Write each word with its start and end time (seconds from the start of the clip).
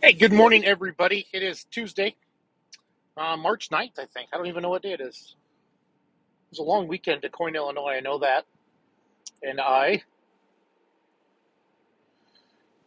Hey, 0.00 0.14
good 0.14 0.32
morning, 0.32 0.64
everybody. 0.64 1.26
It 1.34 1.42
is 1.42 1.64
Tuesday, 1.72 2.16
uh, 3.16 3.36
March 3.36 3.70
ninth, 3.70 3.94
I 3.98 4.06
think. 4.06 4.30
I 4.32 4.38
don't 4.38 4.46
even 4.46 4.62
know 4.62 4.70
what 4.70 4.82
day 4.82 4.92
it 4.92 5.00
is. 5.00 5.36
It 6.36 6.50
was 6.50 6.60
a 6.60 6.64
long 6.64 6.88
weekend 6.88 7.22
DuQuoin, 7.22 7.56
Illinois. 7.56 7.94
I 7.96 8.00
know 8.00 8.18
that. 8.20 8.46
And 9.42 9.60
I, 9.60 10.02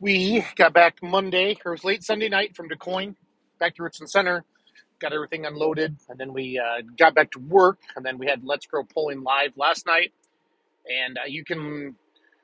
we 0.00 0.44
got 0.56 0.72
back 0.74 1.02
Monday, 1.02 1.58
or 1.64 1.72
it 1.72 1.76
was 1.76 1.84
late 1.84 2.04
Sunday 2.04 2.28
night 2.28 2.56
from 2.56 2.68
DuQuoin, 2.68 3.16
back 3.60 3.76
to 3.76 3.84
Richland 3.84 4.10
Center, 4.10 4.44
got 5.00 5.12
everything 5.12 5.46
unloaded, 5.46 5.96
and 6.08 6.18
then 6.20 6.32
we 6.32 6.58
uh, 6.58 6.82
got 6.98 7.14
back 7.14 7.32
to 7.32 7.40
work, 7.40 7.78
and 7.96 8.06
then 8.06 8.18
we 8.18 8.26
had 8.26 8.44
Let's 8.44 8.66
Grow 8.66 8.84
polling 8.84 9.22
live 9.22 9.52
last 9.56 9.86
night. 9.86 10.12
And 10.88 11.18
uh, 11.18 11.22
you 11.28 11.44
can, 11.44 11.96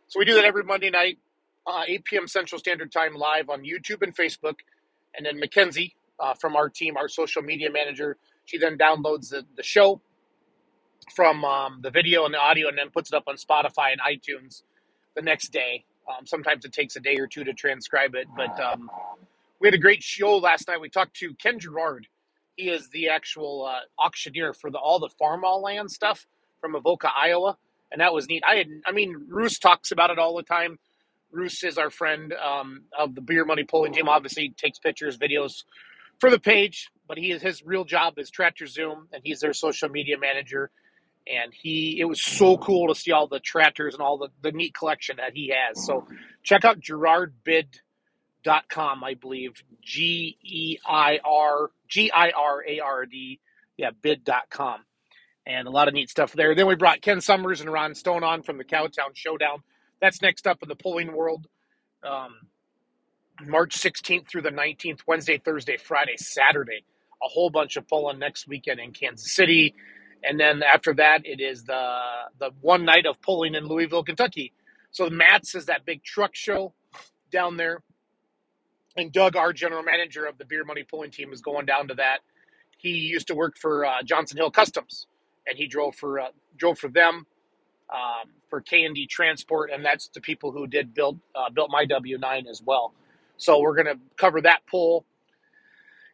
so 0.08 0.18
we 0.20 0.26
do 0.26 0.34
that 0.36 0.44
every 0.44 0.64
Monday 0.64 0.90
night, 0.90 1.18
uh, 1.66 1.82
8 1.86 2.04
p.m. 2.04 2.28
Central 2.28 2.58
Standard 2.58 2.92
Time 2.92 3.14
live 3.14 3.50
on 3.50 3.62
YouTube 3.62 4.02
and 4.02 4.14
Facebook. 4.16 4.56
And 5.16 5.26
then 5.26 5.38
Mackenzie 5.38 5.94
uh, 6.20 6.34
from 6.34 6.56
our 6.56 6.68
team, 6.68 6.96
our 6.96 7.08
social 7.08 7.42
media 7.42 7.70
manager, 7.70 8.16
she 8.46 8.58
then 8.58 8.78
downloads 8.78 9.30
the, 9.30 9.44
the 9.56 9.62
show 9.62 10.00
from 11.14 11.44
um, 11.44 11.80
the 11.82 11.90
video 11.90 12.24
and 12.24 12.34
the 12.34 12.38
audio 12.38 12.68
and 12.68 12.78
then 12.78 12.90
puts 12.90 13.12
it 13.12 13.16
up 13.16 13.24
on 13.28 13.36
Spotify 13.36 13.92
and 13.92 14.00
iTunes 14.00 14.62
the 15.14 15.22
next 15.22 15.48
day. 15.52 15.84
Um, 16.08 16.26
sometimes 16.26 16.64
it 16.64 16.72
takes 16.72 16.96
a 16.96 17.00
day 17.00 17.16
or 17.16 17.26
two 17.26 17.44
to 17.44 17.52
transcribe 17.54 18.14
it, 18.14 18.28
but 18.36 18.58
um, 18.60 18.90
we 19.60 19.68
had 19.68 19.74
a 19.74 19.78
great 19.78 20.02
show 20.02 20.36
last 20.36 20.68
night. 20.68 20.80
We 20.80 20.88
talked 20.90 21.16
to 21.18 21.34
Ken 21.34 21.58
Gerard. 21.58 22.06
He 22.56 22.68
is 22.68 22.88
the 22.90 23.08
actual 23.08 23.66
uh, 23.66 23.80
auctioneer 24.02 24.52
for 24.54 24.70
the 24.70 24.78
all 24.78 24.98
the 24.98 25.10
farmall 25.20 25.62
land 25.62 25.90
stuff 25.90 26.26
from 26.60 26.74
Avoca, 26.74 27.10
Iowa, 27.16 27.56
and 27.90 28.00
that 28.00 28.12
was 28.14 28.28
neat. 28.28 28.42
I 28.46 28.56
had, 28.56 28.68
I 28.86 28.92
mean, 28.92 29.26
Roos 29.28 29.58
talks 29.58 29.90
about 29.92 30.10
it 30.10 30.18
all 30.18 30.36
the 30.36 30.42
time. 30.42 30.78
Roos 31.34 31.62
is 31.64 31.78
our 31.78 31.90
friend 31.90 32.32
um, 32.32 32.82
of 32.98 33.14
the 33.14 33.20
beer 33.20 33.44
money 33.44 33.64
pulling 33.64 33.92
team. 33.92 34.08
Obviously, 34.08 34.54
takes 34.56 34.78
pictures, 34.78 35.18
videos 35.18 35.64
for 36.20 36.30
the 36.30 36.38
page, 36.38 36.90
but 37.08 37.18
he 37.18 37.32
is 37.32 37.42
his 37.42 37.62
real 37.64 37.84
job 37.84 38.14
is 38.18 38.30
Tractor 38.30 38.66
Zoom, 38.66 39.08
and 39.12 39.22
he's 39.24 39.40
their 39.40 39.52
social 39.52 39.88
media 39.88 40.16
manager. 40.18 40.70
And 41.26 41.52
he 41.54 41.98
it 42.00 42.04
was 42.04 42.22
so 42.22 42.56
cool 42.58 42.88
to 42.88 42.94
see 42.94 43.12
all 43.12 43.26
the 43.26 43.40
tractors 43.40 43.94
and 43.94 44.02
all 44.02 44.18
the, 44.18 44.28
the 44.42 44.52
neat 44.52 44.74
collection 44.74 45.16
that 45.16 45.32
he 45.34 45.52
has. 45.54 45.84
So 45.84 46.06
check 46.42 46.64
out 46.64 46.80
gerardbid.com 46.80 49.04
i 49.04 49.14
believe. 49.14 49.52
G-e-i-r 49.82 51.70
g-i-r-a-r-d 51.88 53.40
yeah 53.76 53.90
bid.com 54.02 54.80
and 55.46 55.68
a 55.68 55.70
lot 55.70 55.88
of 55.88 55.94
neat 55.94 56.10
stuff 56.10 56.32
there. 56.32 56.54
Then 56.54 56.66
we 56.66 56.74
brought 56.74 57.00
ken 57.00 57.20
summers 57.20 57.60
and 57.60 57.72
ron 57.72 57.94
stone 57.94 58.22
on 58.22 58.42
from 58.42 58.58
the 58.58 58.64
cowtown 58.64 59.14
showdown 59.14 59.62
that's 60.00 60.22
next 60.22 60.46
up 60.46 60.62
in 60.62 60.68
the 60.68 60.76
polling 60.76 61.14
world. 61.14 61.46
Um, 62.02 62.36
march 63.46 63.76
16th 63.76 64.28
through 64.28 64.42
the 64.42 64.50
19th 64.50 65.00
wednesday 65.06 65.38
thursday 65.38 65.76
friday 65.76 66.16
saturday. 66.16 66.84
A 67.22 67.28
whole 67.28 67.50
bunch 67.50 67.76
of 67.76 67.88
polling 67.88 68.18
next 68.18 68.46
weekend 68.46 68.80
in 68.80 68.92
kansas 68.92 69.34
city. 69.34 69.74
And 70.22 70.38
then 70.38 70.62
after 70.62 70.94
that 70.94 71.22
it 71.24 71.40
is 71.40 71.64
the 71.64 71.98
the 72.38 72.50
one 72.60 72.84
night 72.84 73.06
of 73.06 73.20
polling 73.22 73.54
in 73.54 73.66
Louisville, 73.66 74.04
Kentucky. 74.04 74.52
So 74.90 75.10
MATS 75.10 75.54
is 75.54 75.66
that 75.66 75.84
big 75.84 76.04
truck 76.04 76.34
show 76.34 76.72
down 77.32 77.56
there, 77.56 77.82
and 78.96 79.12
Doug, 79.12 79.36
our 79.36 79.52
general 79.52 79.82
manager 79.82 80.24
of 80.24 80.38
the 80.38 80.44
beer 80.44 80.64
money 80.64 80.84
pulling 80.88 81.10
team, 81.10 81.32
is 81.32 81.40
going 81.40 81.66
down 81.66 81.88
to 81.88 81.94
that. 81.94 82.18
He 82.78 82.90
used 82.90 83.26
to 83.28 83.34
work 83.34 83.56
for 83.60 83.84
uh, 83.84 84.02
Johnson 84.04 84.36
Hill 84.36 84.52
Customs, 84.52 85.06
and 85.48 85.58
he 85.58 85.66
drove 85.66 85.96
for 85.96 86.20
uh, 86.20 86.28
drove 86.56 86.78
for 86.78 86.88
them 86.88 87.26
um, 87.92 88.30
for 88.48 88.60
K 88.60 88.84
and 88.84 88.94
D 88.94 89.06
Transport, 89.06 89.70
and 89.72 89.84
that's 89.84 90.08
the 90.08 90.20
people 90.20 90.52
who 90.52 90.66
did 90.66 90.94
build 90.94 91.20
uh, 91.34 91.50
built 91.50 91.70
my 91.70 91.84
W 91.86 92.18
nine 92.18 92.46
as 92.48 92.62
well. 92.64 92.94
So 93.36 93.60
we're 93.60 93.74
going 93.74 93.86
to 93.86 93.98
cover 94.16 94.40
that 94.42 94.60
pull 94.70 95.04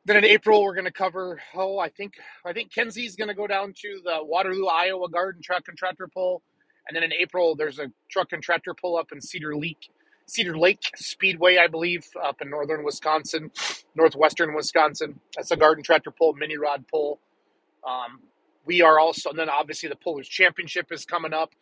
then 0.06 0.18
in 0.18 0.24
April, 0.24 0.64
we're 0.64 0.74
going 0.74 0.86
to 0.86 0.92
cover. 0.92 1.40
Oh, 1.54 1.78
I 1.78 1.90
think 1.90 2.14
I 2.44 2.52
think 2.52 2.72
Kenzie's 2.72 3.16
going 3.16 3.28
to 3.28 3.34
go 3.34 3.46
down 3.46 3.74
to 3.82 4.00
the 4.04 4.18
Waterloo, 4.22 4.66
Iowa 4.66 5.08
Garden 5.10 5.42
Truck 5.42 5.68
and 5.68 5.78
Tractor 5.78 6.08
Pull, 6.08 6.42
and 6.88 6.96
then 6.96 7.04
in 7.04 7.12
April, 7.14 7.54
there's 7.54 7.78
a 7.78 7.92
truck 8.10 8.32
and 8.32 8.42
tractor 8.42 8.74
pull 8.74 8.98
up 8.98 9.12
in 9.12 9.20
Cedar 9.20 9.56
Lake, 9.56 9.90
Cedar 10.26 10.58
Lake 10.58 10.80
Speedway, 10.96 11.58
I 11.58 11.68
believe, 11.68 12.04
up 12.22 12.42
in 12.42 12.50
northern 12.50 12.84
Wisconsin, 12.84 13.52
northwestern 13.94 14.54
Wisconsin. 14.54 15.20
That's 15.36 15.52
a 15.52 15.56
garden 15.56 15.84
tractor 15.84 16.10
pull, 16.10 16.32
mini 16.32 16.56
rod 16.56 16.86
pull. 16.90 17.20
Um, 17.88 18.20
we 18.70 18.82
are 18.82 19.00
also, 19.00 19.30
and 19.30 19.38
then 19.38 19.50
obviously 19.50 19.88
the 19.88 19.96
Pullers 19.96 20.28
Championship 20.28 20.92
is 20.92 21.04
coming 21.04 21.32
up. 21.32 21.52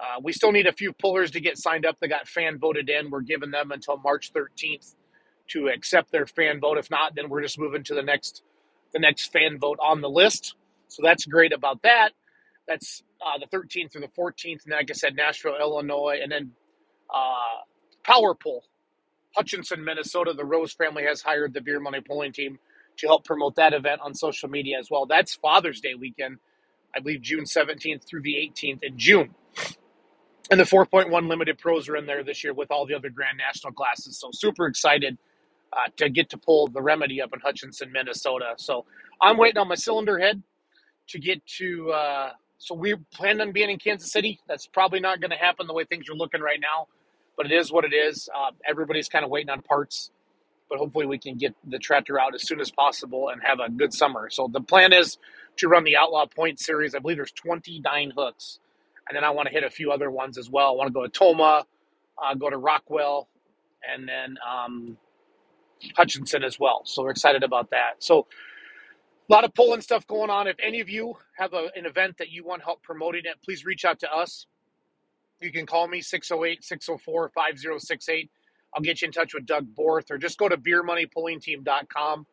Uh, 0.00 0.20
we 0.22 0.32
still 0.32 0.52
need 0.52 0.66
a 0.66 0.72
few 0.72 0.90
pullers 0.94 1.30
to 1.32 1.38
get 1.38 1.58
signed 1.58 1.84
up 1.84 2.00
that 2.00 2.08
got 2.08 2.26
fan 2.26 2.58
voted 2.58 2.88
in. 2.88 3.10
We're 3.10 3.20
giving 3.20 3.50
them 3.50 3.72
until 3.72 3.98
March 3.98 4.32
13th 4.32 4.94
to 5.48 5.68
accept 5.68 6.10
their 6.10 6.24
fan 6.24 6.58
vote. 6.58 6.78
If 6.78 6.90
not, 6.90 7.14
then 7.14 7.28
we're 7.28 7.42
just 7.42 7.58
moving 7.58 7.84
to 7.84 7.94
the 7.94 8.02
next 8.02 8.42
the 8.94 8.98
next 8.98 9.30
fan 9.34 9.58
vote 9.58 9.78
on 9.82 10.00
the 10.00 10.08
list. 10.08 10.54
So 10.88 11.02
that's 11.02 11.26
great 11.26 11.52
about 11.52 11.82
that. 11.82 12.12
That's 12.66 13.02
uh, 13.20 13.38
the 13.38 13.54
13th 13.54 13.92
through 13.92 14.00
the 14.00 14.08
14th, 14.08 14.64
and 14.64 14.72
like 14.72 14.90
I 14.90 14.94
said, 14.94 15.16
Nashville, 15.16 15.58
Illinois, 15.60 16.20
and 16.22 16.32
then 16.32 16.52
uh, 17.14 17.60
Power 18.02 18.34
Pull, 18.34 18.64
Hutchinson, 19.36 19.84
Minnesota. 19.84 20.32
The 20.34 20.46
Rose 20.46 20.72
family 20.72 21.02
has 21.02 21.20
hired 21.20 21.52
the 21.52 21.60
Beer 21.60 21.80
Money 21.80 22.00
Pulling 22.00 22.32
Team 22.32 22.58
to 22.98 23.06
help 23.06 23.24
promote 23.24 23.56
that 23.56 23.72
event 23.72 24.00
on 24.02 24.14
social 24.14 24.48
media 24.48 24.78
as 24.78 24.90
well. 24.90 25.06
That's 25.06 25.34
Father's 25.34 25.80
Day 25.80 25.94
weekend, 25.94 26.38
I 26.94 27.00
believe 27.00 27.22
June 27.22 27.44
17th 27.44 28.04
through 28.04 28.22
the 28.22 28.34
18th 28.34 28.82
in 28.82 28.98
June. 28.98 29.34
And 30.50 30.58
the 30.58 30.64
4.1 30.64 31.28
limited 31.28 31.58
pros 31.58 31.88
are 31.88 31.96
in 31.96 32.06
there 32.06 32.24
this 32.24 32.42
year 32.42 32.52
with 32.52 32.70
all 32.70 32.86
the 32.86 32.94
other 32.94 33.08
Grand 33.08 33.38
National 33.38 33.72
classes. 33.72 34.18
So 34.18 34.30
super 34.32 34.66
excited 34.66 35.16
uh, 35.72 35.90
to 35.96 36.08
get 36.08 36.30
to 36.30 36.38
pull 36.38 36.66
the 36.68 36.82
remedy 36.82 37.22
up 37.22 37.32
in 37.32 37.40
Hutchinson, 37.40 37.92
Minnesota. 37.92 38.54
So 38.56 38.84
I'm 39.20 39.36
waiting 39.36 39.58
on 39.58 39.68
my 39.68 39.76
cylinder 39.76 40.18
head 40.18 40.42
to 41.08 41.18
get 41.18 41.44
to. 41.58 41.92
Uh, 41.92 42.30
so 42.58 42.74
we 42.74 42.94
planned 43.12 43.40
on 43.40 43.52
being 43.52 43.70
in 43.70 43.78
Kansas 43.78 44.12
City. 44.12 44.40
That's 44.48 44.66
probably 44.66 45.00
not 45.00 45.20
going 45.20 45.30
to 45.30 45.36
happen 45.36 45.66
the 45.66 45.72
way 45.72 45.84
things 45.84 46.08
are 46.10 46.14
looking 46.14 46.40
right 46.40 46.60
now, 46.60 46.88
but 47.36 47.46
it 47.46 47.52
is 47.52 47.72
what 47.72 47.84
it 47.84 47.94
is. 47.94 48.28
Uh, 48.34 48.50
everybody's 48.68 49.08
kind 49.08 49.24
of 49.24 49.30
waiting 49.30 49.50
on 49.50 49.62
parts, 49.62 50.10
but 50.70 50.78
hopefully 50.78 51.06
we 51.06 51.18
can 51.18 51.36
get 51.36 51.54
the 51.68 51.80
tractor 51.80 52.20
out 52.20 52.34
as 52.34 52.46
soon 52.48 52.60
as 52.60 52.72
possible 52.72 53.30
and 53.30 53.42
have 53.44 53.60
a 53.60 53.70
good 53.70 53.94
summer. 53.94 54.30
So 54.30 54.48
the 54.52 54.62
plan 54.62 54.94
is 54.94 55.18
to 55.58 55.68
run 55.68 55.84
the 55.84 55.96
Outlaw 55.98 56.26
Point 56.26 56.60
series. 56.60 56.94
I 56.96 57.00
believe 57.00 57.18
there's 57.18 57.32
29 57.32 58.12
hooks, 58.16 58.60
and 59.08 59.16
then 59.16 59.24
I 59.24 59.30
want 59.30 59.48
to 59.48 59.54
hit 59.54 59.64
a 59.64 59.70
few 59.70 59.92
other 59.92 60.10
ones 60.10 60.38
as 60.38 60.50
well. 60.50 60.68
I 60.68 60.72
want 60.72 60.88
to 60.88 60.94
go 60.94 61.04
to 61.04 61.10
Tomah, 61.10 61.66
uh, 62.22 62.34
go 62.36 62.50
to 62.50 62.58
Rockwell, 62.58 63.28
and 63.88 64.08
then 64.08 64.36
um, 64.48 64.98
Hutchinson 65.96 66.44
as 66.44 66.58
well. 66.60 66.82
So 66.86 67.02
we're 67.04 67.10
excited 67.10 67.42
about 67.44 67.70
that. 67.70 67.94
So 68.00 68.26
a 69.30 69.32
lot 69.32 69.44
of 69.44 69.54
pulling 69.54 69.80
stuff 69.80 70.06
going 70.06 70.30
on. 70.30 70.48
If 70.48 70.56
any 70.62 70.80
of 70.80 70.90
you 70.90 71.14
have 71.38 71.54
a, 71.54 71.70
an 71.76 71.86
event 71.86 72.18
that 72.18 72.30
you 72.30 72.44
want 72.44 72.62
help 72.62 72.82
promoting 72.82 73.22
it, 73.24 73.36
please 73.44 73.64
reach 73.64 73.84
out 73.84 74.00
to 74.00 74.12
us. 74.12 74.46
You 75.40 75.52
can 75.52 75.66
call 75.66 75.88
me 75.88 76.02
608 76.02 76.64
604 76.64 77.30
5068. 77.34 78.30
I'll 78.74 78.82
get 78.82 79.02
you 79.02 79.06
in 79.06 79.12
touch 79.12 79.34
with 79.34 79.46
Doug 79.46 79.74
Borth 79.74 80.10
or 80.10 80.18
just 80.18 80.38
go 80.38 80.48
to 80.48 80.56
beermoneypullingteam.com. 80.56 82.26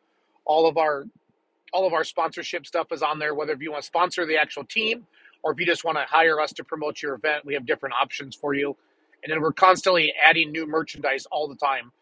All 0.44 0.66
of 0.66 0.76
our 0.78 1.04
all 1.72 1.86
of 1.86 1.92
our 1.92 2.04
sponsorship 2.04 2.66
stuff 2.66 2.88
is 2.92 3.02
on 3.02 3.18
there, 3.18 3.34
whether 3.34 3.52
if 3.52 3.62
you 3.62 3.72
want 3.72 3.82
to 3.82 3.86
sponsor 3.86 4.26
the 4.26 4.36
actual 4.38 4.64
team 4.64 5.06
or 5.42 5.52
if 5.52 5.60
you 5.60 5.66
just 5.66 5.84
want 5.84 5.98
to 5.98 6.04
hire 6.04 6.40
us 6.40 6.52
to 6.54 6.64
promote 6.64 7.02
your 7.02 7.14
event, 7.14 7.44
we 7.46 7.54
have 7.54 7.66
different 7.66 7.94
options 8.00 8.34
for 8.36 8.54
you. 8.54 8.76
And 9.22 9.32
then 9.32 9.40
we're 9.40 9.52
constantly 9.52 10.12
adding 10.24 10.52
new 10.52 10.66
merchandise 10.66 11.26
all 11.30 11.48
the 11.48 11.56
time. 11.56 11.92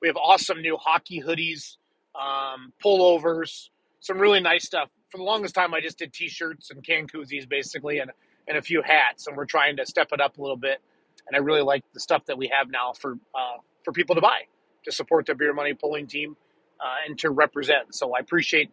We 0.00 0.08
have 0.08 0.16
awesome 0.16 0.62
new 0.62 0.76
hockey 0.76 1.22
hoodies, 1.22 1.76
um, 2.14 2.72
pullovers, 2.84 3.70
some 4.00 4.18
really 4.18 4.40
nice 4.40 4.64
stuff. 4.66 4.90
For 5.10 5.18
the 5.18 5.24
longest 5.24 5.54
time, 5.54 5.74
I 5.74 5.80
just 5.80 5.98
did 5.98 6.12
T-shirts 6.12 6.70
and 6.70 6.84
can 6.84 7.08
koozies, 7.08 7.48
basically, 7.48 7.98
and 7.98 8.10
and 8.48 8.56
a 8.58 8.62
few 8.62 8.82
hats. 8.82 9.26
And 9.26 9.36
we're 9.36 9.46
trying 9.46 9.76
to 9.78 9.86
step 9.86 10.08
it 10.12 10.20
up 10.20 10.38
a 10.38 10.42
little 10.42 10.56
bit. 10.56 10.80
And 11.26 11.36
I 11.36 11.40
really 11.40 11.62
like 11.62 11.82
the 11.94 12.00
stuff 12.00 12.24
that 12.26 12.38
we 12.38 12.52
have 12.56 12.70
now 12.70 12.92
for 12.92 13.18
uh, 13.34 13.58
for 13.86 13.92
people 13.92 14.16
to 14.16 14.20
buy 14.20 14.40
to 14.84 14.92
support 14.92 15.26
the 15.26 15.34
beer 15.34 15.54
money 15.54 15.72
pulling 15.74 16.08
team 16.08 16.36
uh, 16.80 17.08
and 17.08 17.18
to 17.20 17.30
represent. 17.30 17.94
So 17.94 18.14
I 18.14 18.18
appreciate 18.18 18.70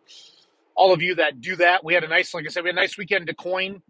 all 0.76 0.92
of 0.92 1.02
you 1.02 1.16
that 1.16 1.40
do 1.40 1.56
that. 1.58 1.86
We 1.86 1.94
had 1.94 2.04
a 2.04 2.08
nice, 2.08 2.34
like 2.34 2.46
I 2.46 2.50
said, 2.50 2.64
we 2.64 2.70
had 2.70 2.78
a 2.78 2.82
nice 2.82 2.98
weekend 2.98 3.28
DuQuoin. 3.30 3.82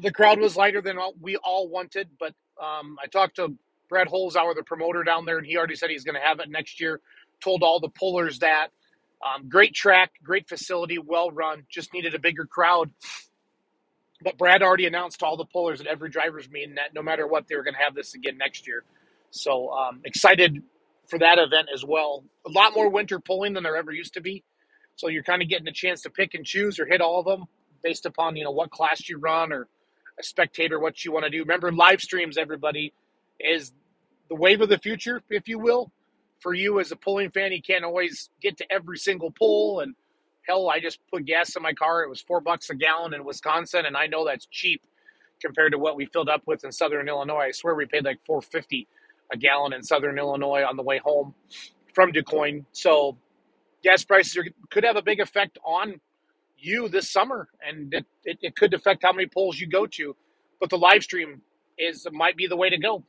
The 0.00 0.10
crowd 0.10 0.40
was 0.40 0.56
lighter 0.56 0.82
than 0.82 0.98
we 1.20 1.36
all 1.36 1.68
wanted, 1.68 2.08
but 2.18 2.34
um, 2.60 2.98
I 3.02 3.06
talked 3.06 3.36
to 3.36 3.54
Brad 3.88 4.08
Holzauer, 4.08 4.54
the 4.54 4.64
promoter 4.64 5.04
down 5.04 5.26
there, 5.26 5.38
and 5.38 5.46
he 5.46 5.56
already 5.56 5.76
said 5.76 5.90
he's 5.90 6.04
going 6.04 6.16
to 6.16 6.20
have 6.20 6.40
it 6.40 6.50
next 6.50 6.80
year. 6.80 7.00
Told 7.40 7.62
all 7.62 7.80
the 7.80 7.88
pullers 7.88 8.40
that. 8.40 8.68
Um, 9.24 9.48
great 9.48 9.74
track, 9.74 10.12
great 10.22 10.48
facility, 10.48 10.98
well 10.98 11.30
run. 11.30 11.64
Just 11.70 11.92
needed 11.92 12.14
a 12.14 12.18
bigger 12.18 12.46
crowd. 12.46 12.90
But 14.22 14.38
Brad 14.38 14.62
already 14.62 14.86
announced 14.86 15.20
to 15.20 15.26
all 15.26 15.36
the 15.36 15.46
pullers 15.46 15.80
at 15.80 15.86
every 15.86 16.10
driver's 16.10 16.50
meeting 16.50 16.74
that 16.74 16.94
no 16.94 17.02
matter 17.02 17.26
what, 17.26 17.46
they 17.48 17.56
were 17.56 17.62
going 17.62 17.74
to 17.74 17.80
have 17.80 17.94
this 17.94 18.14
again 18.14 18.36
next 18.38 18.66
year. 18.66 18.84
So 19.30 19.70
um, 19.70 20.00
excited 20.04 20.62
for 21.08 21.18
that 21.18 21.38
event 21.38 21.68
as 21.74 21.84
well. 21.84 22.24
A 22.46 22.50
lot 22.50 22.74
more 22.74 22.88
winter 22.88 23.20
pulling 23.20 23.54
than 23.54 23.62
there 23.64 23.76
ever 23.76 23.92
used 23.92 24.14
to 24.14 24.20
be. 24.20 24.44
So 24.96 25.08
you're 25.08 25.22
kind 25.22 25.42
of 25.42 25.48
getting 25.48 25.68
a 25.68 25.72
chance 25.72 26.02
to 26.02 26.10
pick 26.10 26.34
and 26.34 26.44
choose 26.44 26.78
or 26.78 26.86
hit 26.86 27.00
all 27.00 27.20
of 27.20 27.26
them 27.26 27.46
based 27.82 28.06
upon 28.06 28.36
you 28.36 28.44
know 28.44 28.50
what 28.50 28.70
class 28.70 29.08
you 29.08 29.18
run 29.18 29.52
or 29.52 29.66
a 30.18 30.22
spectator 30.22 30.78
what 30.78 31.04
you 31.04 31.12
want 31.12 31.24
to 31.24 31.30
do. 31.30 31.40
Remember 31.40 31.72
live 31.72 32.00
streams, 32.00 32.36
everybody 32.36 32.92
is 33.40 33.72
the 34.28 34.34
wave 34.34 34.60
of 34.60 34.68
the 34.68 34.78
future, 34.78 35.22
if 35.30 35.48
you 35.48 35.58
will, 35.58 35.90
for 36.40 36.54
you 36.54 36.80
as 36.80 36.92
a 36.92 36.96
pulling 36.96 37.30
fan, 37.30 37.52
you 37.52 37.62
can't 37.62 37.84
always 37.84 38.30
get 38.40 38.58
to 38.58 38.72
every 38.72 38.98
single 38.98 39.30
pull. 39.30 39.80
And 39.80 39.94
hell, 40.46 40.68
I 40.70 40.80
just 40.80 41.00
put 41.10 41.24
gas 41.24 41.56
in 41.56 41.62
my 41.62 41.72
car. 41.72 42.02
It 42.02 42.08
was 42.10 42.20
four 42.20 42.40
bucks 42.40 42.70
a 42.70 42.74
gallon 42.74 43.14
in 43.14 43.24
Wisconsin, 43.24 43.86
and 43.86 43.96
I 43.96 44.06
know 44.06 44.24
that's 44.24 44.46
cheap 44.46 44.82
compared 45.40 45.72
to 45.72 45.78
what 45.78 45.96
we 45.96 46.06
filled 46.06 46.28
up 46.28 46.42
with 46.46 46.64
in 46.64 46.72
Southern 46.72 47.08
Illinois. 47.08 47.46
I 47.48 47.50
swear 47.52 47.74
we 47.74 47.86
paid 47.86 48.04
like 48.04 48.18
four 48.26 48.42
fifty 48.42 48.86
a 49.32 49.36
gallon 49.36 49.72
in 49.72 49.82
Southern 49.82 50.18
Illinois 50.18 50.62
on 50.62 50.76
the 50.76 50.82
way 50.82 50.98
home 50.98 51.34
from 51.94 52.12
DuQuoin. 52.12 52.64
So 52.72 53.16
gas 53.82 54.04
prices 54.04 54.36
are, 54.36 54.44
could 54.70 54.84
have 54.84 54.96
a 54.96 55.02
big 55.02 55.20
effect 55.20 55.58
on 55.64 56.00
you 56.58 56.88
this 56.88 57.10
summer, 57.10 57.48
and 57.66 57.92
it, 57.94 58.06
it, 58.24 58.38
it 58.42 58.56
could 58.56 58.74
affect 58.74 59.02
how 59.02 59.12
many 59.12 59.28
polls 59.28 59.58
you 59.58 59.66
go 59.66 59.86
to. 59.86 60.14
But 60.60 60.70
the 60.70 60.78
live 60.78 61.02
stream 61.02 61.40
is 61.78 62.06
might 62.12 62.36
be 62.36 62.46
the 62.46 62.56
way 62.56 62.70
to 62.70 62.78
go. 62.78 63.04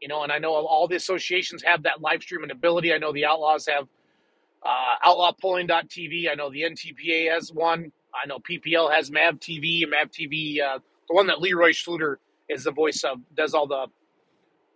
You 0.00 0.08
know, 0.08 0.22
and 0.22 0.32
I 0.32 0.38
know 0.38 0.52
all 0.52 0.88
the 0.88 0.96
associations 0.96 1.62
have 1.62 1.84
that 1.84 2.00
live 2.00 2.22
streaming 2.22 2.50
ability. 2.50 2.92
I 2.92 2.98
know 2.98 3.12
the 3.12 3.24
Outlaws 3.24 3.66
have 3.66 3.88
uh, 4.64 5.08
outlawpulling.tv. 5.08 6.30
I 6.30 6.34
know 6.34 6.50
the 6.50 6.62
NTPA 6.62 7.32
has 7.32 7.52
one. 7.52 7.92
I 8.14 8.26
know 8.26 8.38
PPL 8.38 8.92
has 8.92 9.10
MAV 9.10 9.38
TV. 9.38 9.88
MAV 9.88 10.10
TV, 10.10 10.60
uh, 10.60 10.78
the 11.08 11.14
one 11.14 11.26
that 11.28 11.40
Leroy 11.40 11.70
Schluter 11.70 12.16
is 12.48 12.64
the 12.64 12.72
voice 12.72 13.04
of, 13.04 13.18
does 13.34 13.54
all 13.54 13.66
the 13.66 13.86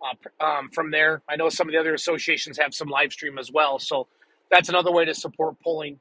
uh, 0.01 0.43
um, 0.43 0.69
from 0.71 0.91
there. 0.91 1.21
I 1.29 1.35
know 1.35 1.49
some 1.49 1.67
of 1.67 1.73
the 1.73 1.79
other 1.79 1.93
associations 1.93 2.57
have 2.57 2.73
some 2.73 2.87
live 2.87 3.11
stream 3.11 3.37
as 3.37 3.51
well. 3.51 3.79
So 3.79 4.07
that's 4.49 4.69
another 4.69 4.91
way 4.91 5.05
to 5.05 5.13
support 5.13 5.55
pulling. 5.63 5.99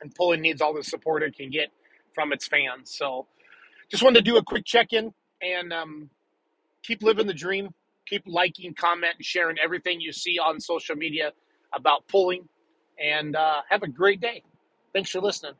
And 0.00 0.14
pulling 0.14 0.42
needs 0.42 0.60
all 0.60 0.74
the 0.74 0.84
support 0.84 1.22
it 1.22 1.36
can 1.36 1.50
get 1.50 1.68
from 2.14 2.32
its 2.32 2.46
fans. 2.46 2.94
So 2.96 3.26
just 3.90 4.02
wanted 4.02 4.24
to 4.24 4.30
do 4.30 4.36
a 4.36 4.42
quick 4.42 4.64
check 4.64 4.92
in 4.92 5.12
and 5.40 5.72
um, 5.72 6.10
keep 6.82 7.02
living 7.02 7.26
the 7.26 7.34
dream. 7.34 7.70
Keep 8.06 8.24
liking, 8.26 8.72
comment, 8.72 9.14
and 9.18 9.24
sharing 9.24 9.56
everything 9.58 10.00
you 10.00 10.12
see 10.12 10.38
on 10.38 10.60
social 10.60 10.94
media 10.94 11.32
about 11.74 12.06
pulling. 12.06 12.48
And 13.02 13.34
uh, 13.34 13.62
have 13.68 13.82
a 13.82 13.88
great 13.88 14.20
day. 14.20 14.42
Thanks 14.92 15.10
for 15.10 15.20
listening. 15.20 15.54